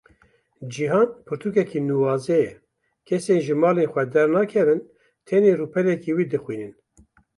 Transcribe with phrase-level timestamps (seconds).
[0.71, 2.53] Cîhan pirtûkeke nuwaze ye,
[3.07, 4.81] kesên ji malên xwe dernakevin,
[5.27, 6.73] tenê rûpeleke wê dixwînin.